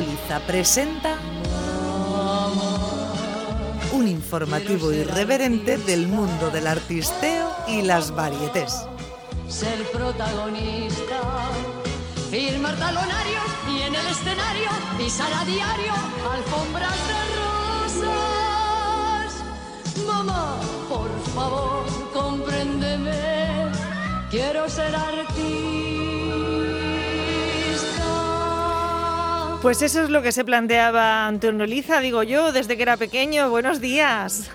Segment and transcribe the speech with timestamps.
[0.00, 1.18] Liza presenta
[3.92, 8.86] un informativo irreverente del mundo del artisteo y las varietés.
[9.48, 11.20] Ser protagonista,
[12.30, 15.92] firmar talonarios y en el escenario pisar a diario
[16.32, 17.20] alfombras de
[18.00, 19.44] rosas.
[20.06, 20.56] Mamá,
[20.88, 21.84] por favor,
[22.14, 23.70] compréndeme,
[24.30, 25.81] quiero ser artista.
[29.62, 33.48] Pues eso es lo que se planteaba Antonio Liza, digo yo, desde que era pequeño.
[33.48, 34.50] Buenos días.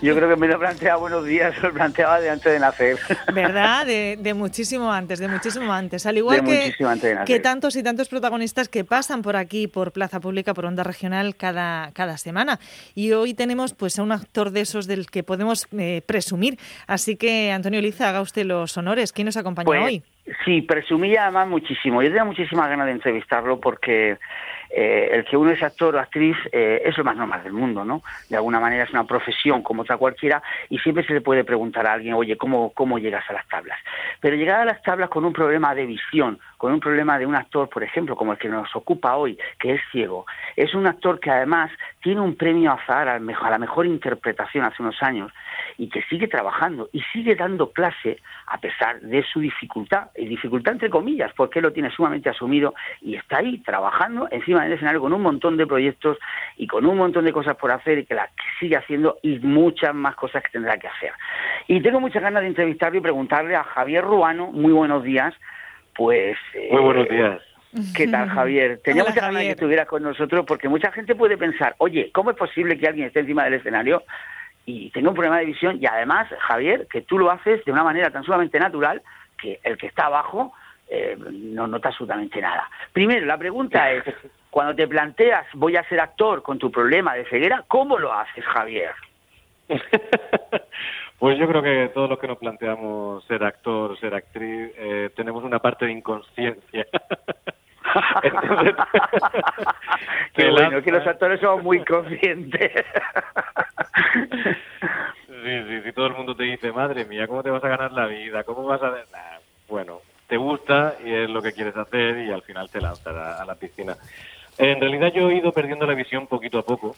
[0.00, 2.96] Yo creo que me lo planteaba buenos días, lo planteaba de antes de nacer.
[3.34, 3.84] ¿Verdad?
[3.84, 6.06] De, de muchísimo antes, de muchísimo antes.
[6.06, 10.20] Al igual De que, que tantos y tantos protagonistas que pasan por aquí, por Plaza
[10.20, 12.60] Pública, por Onda Regional, cada, cada semana.
[12.94, 16.60] Y hoy tenemos pues a un actor de esos del que podemos eh, presumir.
[16.86, 19.12] Así que, Antonio Liza, haga usted los honores.
[19.12, 20.02] ¿Quién nos acompaña Pues, hoy?
[20.44, 22.02] Sí, presumía además muchísimo.
[22.02, 24.18] Yo tenía muchísimas ganas de entrevistarlo porque
[24.70, 27.84] eh, el que uno es actor o actriz eh, es lo más normal del mundo,
[27.84, 28.02] ¿no?
[28.28, 31.86] De alguna manera es una profesión como otra cualquiera y siempre se le puede preguntar
[31.86, 33.78] a alguien, oye, ¿cómo, cómo llegas a las tablas?
[34.20, 37.34] Pero llegar a las tablas con un problema de visión, con un problema de un
[37.34, 41.20] actor, por ejemplo, como el que nos ocupa hoy, que es ciego, es un actor
[41.20, 41.70] que además
[42.02, 42.76] tiene un premio
[43.20, 45.32] mejor- a la mejor interpretación hace unos años
[45.78, 50.74] y que sigue trabajando y sigue dando clase a pesar de su dificultad, y dificultad
[50.74, 55.00] entre comillas, porque él lo tiene sumamente asumido y está ahí trabajando encima del escenario
[55.00, 56.18] con un montón de proyectos
[56.56, 59.94] y con un montón de cosas por hacer y que las sigue haciendo y muchas
[59.94, 61.12] más cosas que tendrá que hacer.
[61.68, 65.32] Y tengo muchas ganas de entrevistarle y preguntarle a Javier Ruano, muy buenos días,
[65.94, 66.36] pues...
[66.54, 67.40] eh, Muy buenos días.
[67.94, 68.80] ¿Qué tal, Javier?
[68.82, 72.10] Tenía Hola, muchas ganas de que estuvieras con nosotros porque mucha gente puede pensar, oye,
[72.12, 74.02] ¿cómo es posible que alguien esté encima del escenario
[74.68, 75.78] y tenga un problema de visión?
[75.80, 79.00] Y además, Javier, que tú lo haces de una manera tan sumamente natural
[79.40, 80.52] que el que está abajo
[80.90, 82.68] eh, no nota absolutamente nada.
[82.92, 84.04] Primero, la pregunta es,
[84.50, 88.44] cuando te planteas voy a ser actor con tu problema de ceguera, ¿cómo lo haces,
[88.44, 88.92] Javier?
[91.18, 95.44] pues yo creo que todos los que nos planteamos ser actor, ser actriz, eh, tenemos
[95.44, 96.86] una parte de inconsciencia.
[98.22, 98.74] Entonces,
[100.34, 102.84] Qué bueno, que los actores somos muy conscientes.
[105.26, 107.92] Sí, sí, sí, todo el mundo te dice, madre mía, ¿cómo te vas a ganar
[107.92, 108.44] la vida?
[108.44, 108.90] ¿Cómo vas a...?
[108.90, 109.38] Nah,
[109.68, 113.42] bueno, te gusta y es lo que quieres hacer y al final te lanzas a,
[113.42, 113.96] a la piscina.
[114.58, 116.96] En realidad yo he ido perdiendo la visión poquito a poco.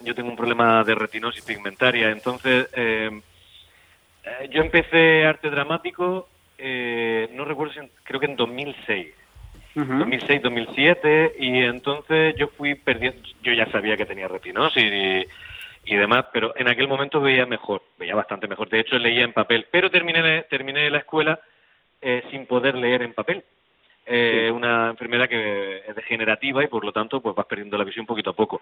[0.00, 3.10] Yo tengo un problema de retinosis pigmentaria, entonces eh,
[4.24, 6.28] eh, yo empecé arte dramático,
[6.58, 9.14] eh, no recuerdo creo que en 2006.
[9.76, 9.98] Ujú.
[9.98, 15.26] 2006, 2007, y entonces yo fui perdiendo, yo ya sabía que tenía retinosis y,
[15.92, 19.34] y demás, pero en aquel momento veía mejor, veía bastante mejor, de hecho leía en
[19.34, 21.38] papel, pero terminé, terminé la escuela
[22.00, 23.44] eh, sin poder leer en papel.
[24.08, 28.06] Eh, Una enfermedad que es degenerativa y por lo tanto pues vas perdiendo la visión
[28.06, 28.60] poquito a poco.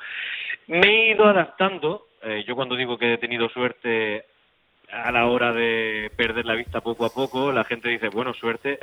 [0.69, 4.24] Me he ido adaptando, eh, yo cuando digo que he tenido suerte
[4.94, 8.78] a la hora de perder la vista poco a poco, la gente dice, bueno, suerte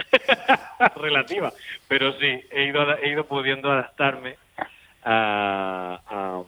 [0.97, 1.51] relativa.
[1.87, 4.35] Pero sí, he ido, he ido pudiendo adaptarme
[5.03, 6.43] a,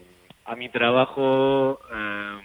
[0.45, 2.39] a, mi trabajo eh,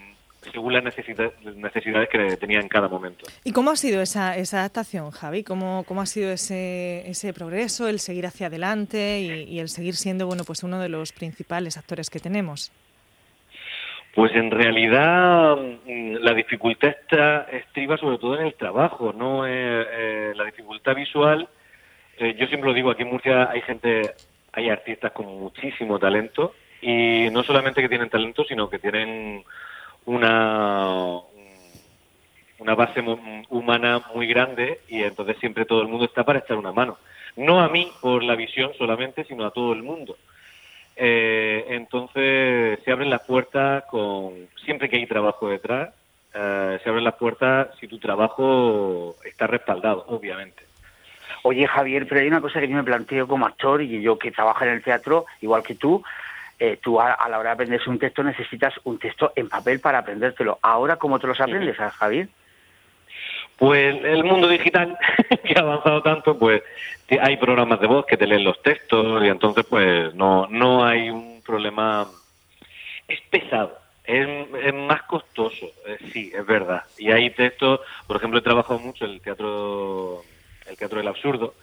[0.51, 3.25] según las necesita- necesidades que tenía en cada momento.
[3.43, 5.43] ¿Y cómo ha sido esa, esa adaptación, Javi?
[5.43, 9.95] ¿Cómo, cómo ha sido ese, ese progreso, el seguir hacia adelante y, y el seguir
[9.95, 12.71] siendo bueno, pues uno de los principales actores que tenemos?
[14.19, 19.51] Pues en realidad mm, la dificultad está, estriba sobre todo en el trabajo, no Eh,
[19.51, 21.47] eh, la dificultad visual.
[22.17, 24.11] eh, yo siempre lo digo, aquí en Murcia hay gente,
[24.51, 29.41] hay artistas con muchísimo talento y no solamente que tienen talento, sino que tienen
[30.03, 31.21] una
[32.57, 32.99] una base
[33.49, 36.97] humana muy grande y entonces siempre todo el mundo está para echar una mano.
[37.37, 40.17] No a mí por la visión solamente, sino a todo el mundo.
[41.01, 44.33] Eh, entonces se abren las puertas con
[44.65, 45.93] siempre que hay trabajo detrás,
[46.33, 50.61] eh, se abren las puertas si tu trabajo está respaldado, obviamente.
[51.43, 54.29] Oye, Javier, pero hay una cosa que yo me planteo como actor y yo que
[54.31, 56.03] trabajo en el teatro, igual que tú,
[56.59, 59.79] eh, tú a, a la hora de aprenderse un texto necesitas un texto en papel
[59.79, 60.59] para aprendértelo.
[60.61, 62.27] Ahora, ¿cómo te los aprendes, ah, Javier?
[63.59, 64.97] Pues el mundo digital
[65.43, 66.63] que ha avanzado tanto, pues
[67.21, 71.09] hay programas de voz que te leen los textos y entonces pues no no hay
[71.09, 72.07] un problema.
[73.07, 74.27] Es pesado, es,
[74.63, 76.83] es más costoso, eh, sí, es verdad.
[76.97, 80.21] Y hay textos, por ejemplo, he trabajado mucho en el teatro
[80.69, 81.55] el teatro del absurdo.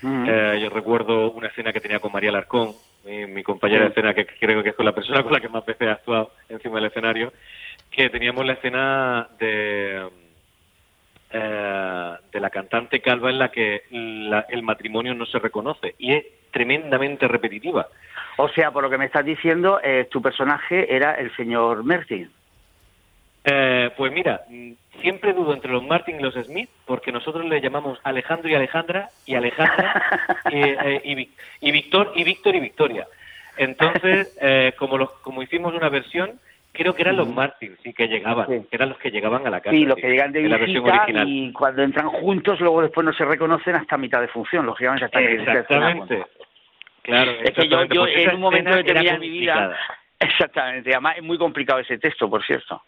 [0.00, 0.26] Mm.
[0.28, 2.72] Eh, yo recuerdo una escena que tenía con María Larcón,
[3.04, 5.48] mi, mi compañera de escena, que creo que es con la persona con la que
[5.48, 7.32] más veces he actuado encima del escenario,
[7.90, 10.08] que teníamos la escena de
[11.32, 16.12] eh, de la cantante calva en la que la- el matrimonio no se reconoce y
[16.14, 17.86] es tremendamente repetitiva.
[18.36, 22.26] O sea, por lo que me estás diciendo, eh, tu personaje era el señor Mercy.
[23.44, 24.42] Eh, pues mira,
[25.00, 29.10] siempre dudo entre los Martin y los Smith, porque nosotros le llamamos Alejandro y Alejandra,
[29.26, 31.30] y Alejandra y, eh, y,
[31.68, 33.06] y Víctor y Víctor y Victoria.
[33.56, 36.38] Entonces, eh, como los, como hicimos una versión,
[36.72, 38.66] creo que eran los Martin, sí que llegaban, Sí.
[38.70, 39.74] que eran los que llegaban a la casa.
[39.76, 41.28] Sí, los sí, que llegan de la visita original.
[41.28, 45.20] y cuando entran juntos, luego después no se reconocen hasta mitad de función, lógicamente hasta
[45.20, 46.24] Exactamente.
[47.02, 49.54] Claro, Es que yo, yo en un momento determinado de mi vida...
[49.54, 49.78] complicada.
[50.20, 52.80] Exactamente, además es muy complicado ese texto, por cierto.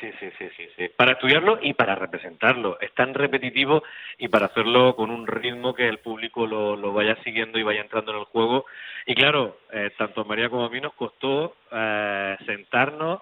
[0.00, 0.88] Sí, sí, sí, sí, sí.
[0.96, 2.78] Para estudiarlo y para representarlo.
[2.80, 3.82] Es tan repetitivo
[4.18, 8.12] y para hacerlo con un ritmo que el público lo, vaya siguiendo y vaya entrando
[8.12, 8.66] en el juego.
[9.06, 13.20] Y claro, eh, tanto a María como a mí nos costó eh, sentarnos,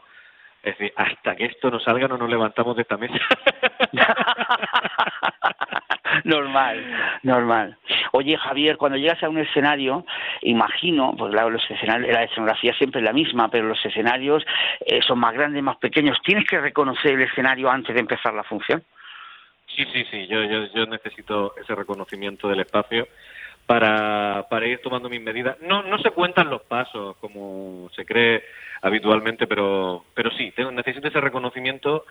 [0.62, 3.18] es decir, hasta que esto no salga no nos levantamos de esta mesa.
[6.24, 7.76] normal, normal.
[8.16, 10.06] Oye, Javier, cuando llegas a un escenario,
[10.42, 14.44] imagino, pues claro, los la escenografía siempre es la misma, pero los escenarios
[14.86, 16.16] eh, son más grandes, más pequeños.
[16.24, 18.84] ¿Tienes que reconocer el escenario antes de empezar la función?
[19.66, 23.08] Sí, sí, sí, yo, yo, yo necesito ese reconocimiento del espacio
[23.66, 25.56] para, para ir tomando mis medidas.
[25.62, 28.44] No, no se cuentan los pasos como se cree
[28.82, 32.04] habitualmente, pero, pero sí, tengo, necesito ese reconocimiento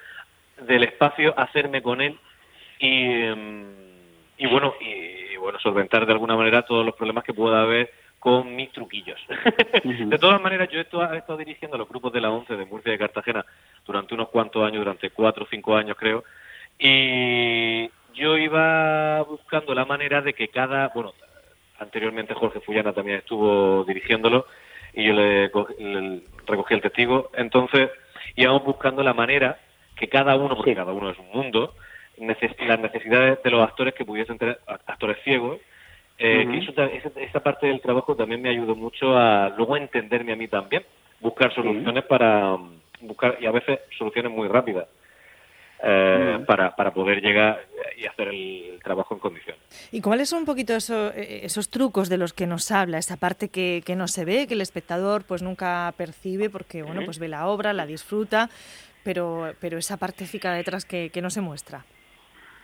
[0.68, 2.20] del espacio, hacerme con él
[2.80, 3.64] y, em,
[4.38, 8.56] y bueno, y, bueno, solventar de alguna manera todos los problemas que pueda haber con
[8.56, 9.20] mis truquillos.
[9.84, 12.56] De todas maneras, yo he estado, he estado dirigiendo a los grupos de la ONCE
[12.56, 13.46] de Murcia y de Cartagena
[13.86, 16.24] durante unos cuantos años, durante cuatro o cinco años creo,
[16.80, 21.14] y yo iba buscando la manera de que cada, bueno,
[21.80, 24.46] anteriormente Jorge Fullana también estuvo dirigiéndolo
[24.94, 27.90] y yo le, le recogí el testigo, entonces
[28.36, 29.60] íbamos buscando la manera
[29.96, 30.76] que cada uno, porque Sí.
[30.78, 31.74] cada uno es un mundo,
[32.18, 35.60] neces- las necesidades de los actores que pudiesen tener, actores ciegos,
[36.18, 36.74] eh, que eso
[37.22, 40.84] esa, parte del trabajo también me ayudó mucho a luego entenderme a mí también,
[41.20, 44.88] buscar soluciones para mm, buscar, y a veces soluciones muy rápidas,
[45.86, 47.66] eh, para, para poder llegar
[47.98, 49.62] y hacer el trabajo en condiciones.
[49.92, 52.98] ¿Y cuáles son un poquito eso- eh, esos trucos de los que nos habla?
[53.00, 57.04] Esa parte que, que no se ve, que el espectador pues nunca percibe porque bueno
[57.04, 58.50] pues ve la obra, la disfruta,
[59.04, 61.84] pero, pero esa partecita detrás que, que no se muestra.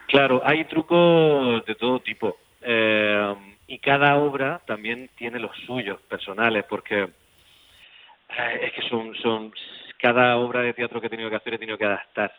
[0.10, 2.38] Claro, hay trucos de todo tipo.
[2.62, 3.36] eh,
[3.68, 9.54] y cada obra también tiene los suyos personales, porque eh, es que son, son
[10.00, 12.34] cada obra de teatro que he tenido que hacer he tenido que adaptar.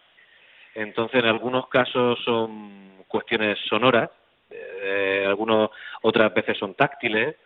[0.75, 4.11] Entonces, en algunos casos son cuestiones sonoras,
[4.51, 5.71] eh, algunos
[6.03, 7.37] otras veces son táctiles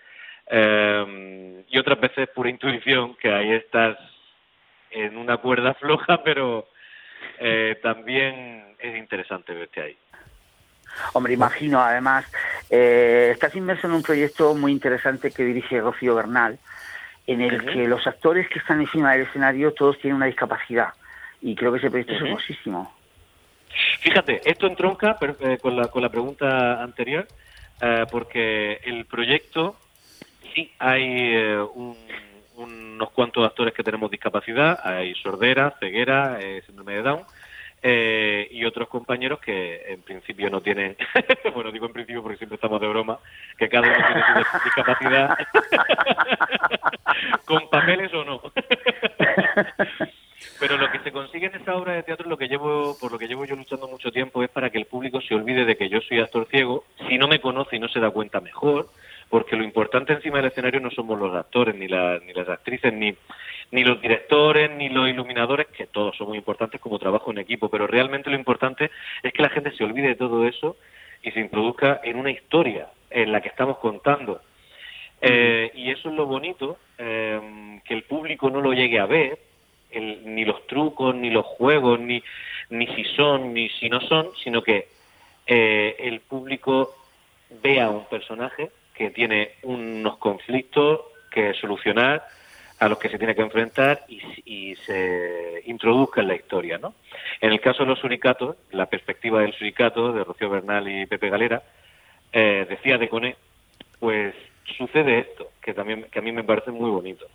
[0.50, 3.98] eh, y otras veces pura intuición, que ahí estás
[4.90, 6.68] en una cuerda floja, pero
[7.38, 9.96] eh, también es interesante verte ahí.
[11.12, 12.24] Hombre, imagino, además,
[12.70, 16.58] eh, estás inmerso en un proyecto muy interesante que dirige Rocío Bernal,
[17.26, 20.88] en el que los actores que están encima del escenario todos tienen una discapacidad.
[21.40, 22.94] Y creo que ese proyecto es hermosísimo.
[24.00, 27.26] Fíjate, esto entronca pero, eh, con, la, con la pregunta anterior,
[27.80, 29.76] eh, porque el proyecto,
[30.54, 31.02] sí, hay
[31.34, 31.96] eh, un-
[32.56, 37.22] unos cuantos actores que tenemos discapacidad, hay sordera, ceguera, síndrome de Down,
[37.86, 40.96] eh, y otros compañeros que en principio no tienen,
[41.54, 43.18] bueno, digo en principio porque siempre estamos de broma,
[43.58, 45.36] que cada uno tiene su dis- discapacidad,
[47.44, 48.40] con papeles o no.
[50.60, 53.18] Pero lo que se consigue en esta obra de teatro, lo que llevo, por lo
[53.18, 55.88] que llevo yo luchando mucho tiempo, es para que el público se olvide de que
[55.88, 56.84] yo soy actor ciego.
[57.08, 58.88] Si no me conoce y no se da cuenta, mejor,
[59.28, 62.92] porque lo importante encima del escenario no somos los actores, ni, la- ni las actrices,
[62.92, 63.14] ni,
[63.74, 67.68] ni los directores, ni los iluminadores, que todos son muy importantes como trabajo en equipo,
[67.68, 68.88] pero realmente lo importante
[69.20, 70.76] es que la gente se olvide de todo eso
[71.24, 74.40] y se introduzca en una historia en la que estamos contando.
[75.20, 79.40] Eh, y eso es lo bonito, eh, que el público no lo llegue a ver,
[79.90, 82.22] el- ni los trucos, ni los juegos, ni,
[82.70, 84.86] ni si son, ni si no son, sino que
[85.48, 86.94] eh, el público
[87.60, 91.00] vea un personaje que tiene unos conflictos
[91.30, 92.22] que solucionar,
[92.78, 96.78] a los que se tiene que enfrentar y, y se introduzca en la historia.
[96.78, 96.94] ¿no?
[97.40, 101.30] En el caso de los suricatos, la perspectiva del suricato, de Rocío Bernal y Pepe
[101.30, 101.62] Galera,
[102.32, 103.36] eh, decía de Coné,
[104.00, 104.34] pues
[104.76, 107.26] sucede esto, que también que a mí me parece muy bonito.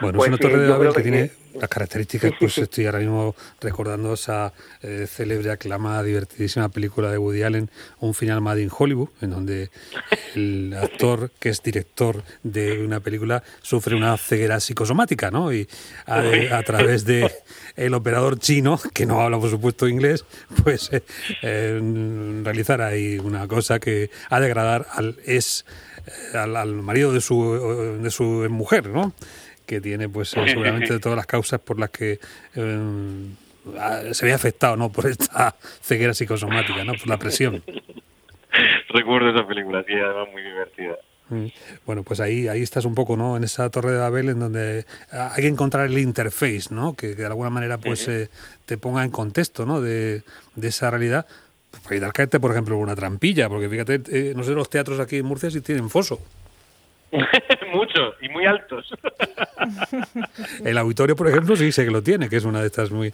[0.00, 2.86] Bueno, Pues, es una torre eh, de Babel que, que- tiene las características, pues estoy
[2.86, 4.52] ahora mismo recordando esa
[4.82, 9.70] eh, célebre, aclamada, divertidísima película de Woody Allen, Un final Made in Hollywood, en donde
[10.34, 15.52] el actor que es director de una película sufre una ceguera psicosomática, ¿no?
[15.52, 15.68] Y
[16.06, 16.24] a,
[16.58, 17.30] a través de
[17.76, 20.24] el operador chino, que no habla por supuesto inglés,
[20.64, 21.02] pues eh,
[21.42, 25.64] eh, realizar ahí una cosa que ha de agradar al es
[26.32, 29.14] eh, al, al marido de su de su mujer, ¿no?
[29.66, 31.00] Que tiene pues Sí, sí, seguramente sí.
[31.00, 32.20] todas las causas por las que
[32.54, 33.28] eh,
[34.12, 34.88] se ve afectado, ¿no?
[34.92, 36.92] Por esta ceguera psicosomática, ¿no?
[36.94, 37.62] Por la presión.
[38.90, 40.96] Recuerdo esa película, sí, además muy divertida.
[41.30, 41.46] Mm.
[41.86, 43.36] Bueno, pues ahí, ahí estás un poco, ¿no?
[43.36, 46.94] En esa torre de Babel en donde hay que encontrar el interface, ¿no?
[46.94, 48.28] Que, que de alguna manera pues eh,
[48.66, 49.80] te ponga en contexto, ¿no?
[49.80, 50.22] De,
[50.54, 51.26] de esa realidad.
[51.70, 55.00] Pues para evitar caerte, por ejemplo, una trampilla, porque fíjate, eh, no sé los teatros
[55.00, 56.20] aquí en Murcia si tienen foso.
[57.74, 58.88] Muchos y muy altos.
[60.64, 63.12] El auditorio, por ejemplo, sí sé que lo tiene, que es una de estas muy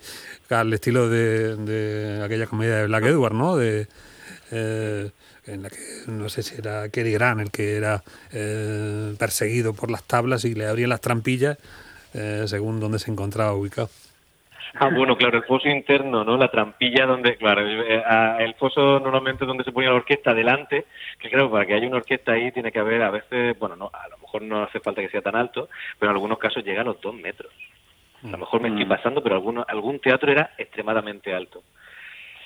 [0.50, 3.56] al estilo de, aquella comedia de Black Edward, ¿no?
[3.56, 3.88] De
[4.50, 5.10] eh,
[5.46, 8.02] en la que no sé si era Cary Grant el que era
[8.32, 11.58] eh, perseguido por las tablas y le abrían las trampillas
[12.14, 13.88] eh, según donde se encontraba ubicado.
[14.74, 16.36] Ah, bueno, claro, el foso interno, ¿no?
[16.36, 18.02] La trampilla donde, claro, eh,
[18.38, 20.86] el foso normalmente donde se ponía la orquesta delante,
[21.18, 23.90] que claro, para que haya una orquesta ahí tiene que haber a veces, bueno, no,
[23.92, 26.82] a lo mejor no hace falta que sea tan alto, pero en algunos casos llega
[26.82, 27.52] a los dos metros.
[28.22, 31.62] A lo mejor me estoy pasando, pero alguno, algún teatro era extremadamente alto.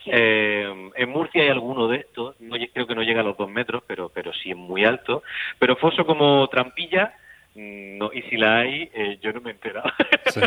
[0.06, 3.50] Eh, en Murcia hay alguno de estos, no, creo que no llega a los dos
[3.50, 5.22] metros, pero, pero sí es muy alto.
[5.58, 7.23] Pero foso como trampilla, mm,
[7.54, 9.90] no, y si la hay, eh, yo no me he enterado.
[10.26, 10.40] Sí.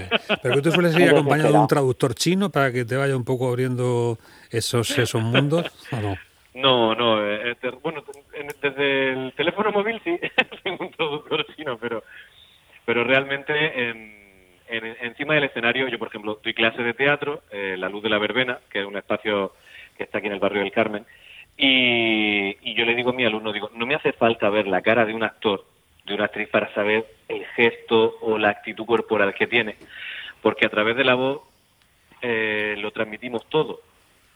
[0.43, 3.23] Pero que tú sueles ir acompañado de un traductor chino para que te vaya un
[3.23, 4.17] poco abriendo
[4.51, 6.15] esos, esos mundos, ¿o no?
[6.55, 10.19] No, no, eh, te- bueno, te- en- desde el teléfono móvil sí,
[10.63, 12.03] tengo un traductor chino, pero,
[12.85, 13.53] pero realmente
[13.89, 14.17] en-
[14.67, 18.09] en- encima del escenario, yo por ejemplo doy clases de teatro, eh, La Luz de
[18.09, 19.53] la Verbena, que es un espacio
[19.95, 21.05] que está aquí en el barrio del Carmen,
[21.55, 24.81] y, y yo le digo a mi alumno, digo, no me hace falta ver la
[24.81, 25.65] cara de un actor,
[26.05, 29.75] de una actriz para saber el gesto o la actitud corporal que tiene,
[30.41, 31.41] porque a través de la voz
[32.21, 33.79] eh, lo transmitimos todo.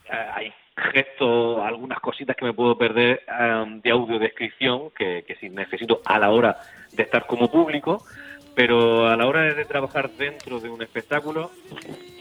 [0.10, 0.52] Ah, hay
[0.94, 6.18] gestos, algunas cositas que me puedo perder am, de audiodescripción que, que sí necesito a
[6.18, 6.58] la hora
[6.92, 8.04] de estar como público,
[8.56, 11.52] pero a la hora de, de trabajar dentro de un espectáculo,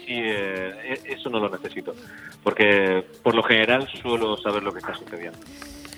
[0.04, 1.94] sí, eh, e- eso no lo necesito,
[2.42, 5.38] porque por lo general suelo saber lo que está sucediendo.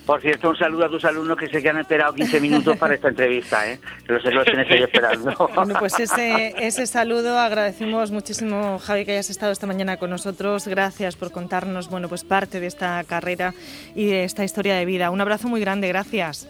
[0.05, 2.95] Por cierto, un saludo a tus alumnos que sé que han esperado 15 minutos para
[2.95, 3.79] esta entrevista, ¿eh?
[4.07, 5.33] Los, los tienes ahí esperando.
[5.55, 10.67] Bueno, pues ese, ese saludo agradecemos muchísimo, Javi, que hayas estado esta mañana con nosotros.
[10.67, 13.53] Gracias por contarnos, bueno, pues parte de esta carrera
[13.95, 15.09] y de esta historia de vida.
[15.09, 16.47] Un abrazo muy grande, gracias.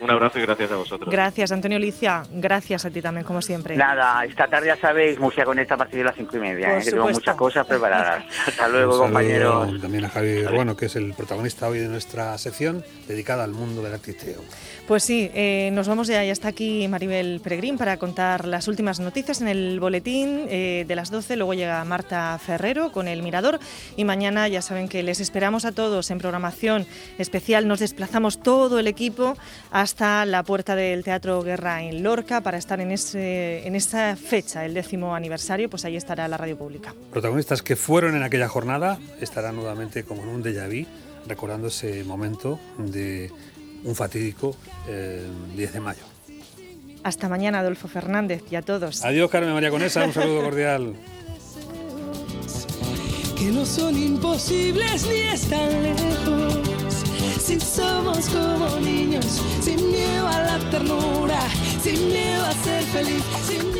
[0.00, 1.10] Un abrazo y gracias a vosotros.
[1.10, 2.22] Gracias, Antonio Licia.
[2.32, 3.76] Gracias a ti también, como siempre.
[3.76, 6.78] Nada, esta tarde ya sabéis, Murcia Conecta a partir de las cinco y media, Por
[6.78, 6.84] ¿eh?
[6.84, 7.20] que tengo supuesto.
[7.20, 8.24] muchas cosas preparadas.
[8.46, 9.80] Hasta luego, compañeros.
[9.80, 13.82] También a Javi Ruano, que es el protagonista hoy de nuestra sección dedicada al mundo
[13.82, 14.40] del artisteo.
[14.88, 16.24] Pues sí, eh, nos vamos ya.
[16.24, 20.96] Ya está aquí Maribel Peregrín para contar las últimas noticias en el boletín eh, de
[20.96, 21.36] las 12.
[21.36, 23.60] Luego llega Marta Ferrero con El Mirador.
[23.96, 26.86] Y mañana ya saben que les esperamos a todos en programación
[27.18, 27.68] especial.
[27.68, 29.36] Nos desplazamos todo el equipo
[29.90, 34.64] hasta la puerta del Teatro Guerra en Lorca para estar en, ese, en esa fecha,
[34.64, 35.68] el décimo aniversario.
[35.68, 36.94] Pues ahí estará la radio pública.
[37.10, 40.86] Protagonistas que fueron en aquella jornada estarán nuevamente como en un déjà vu,
[41.26, 43.32] recordando ese momento de
[43.82, 44.54] un fatídico
[44.88, 46.04] eh, 10 de mayo.
[47.02, 49.04] Hasta mañana, Adolfo Fernández, y a todos.
[49.04, 50.94] Adiós, Carmen María Conesa, un saludo cordial.
[53.36, 56.59] que no son imposibles ni están lejos.
[57.50, 61.40] Si somos como niños, sin miedo a la ternura,
[61.82, 63.79] sin miedo a ser feliz, sin miedo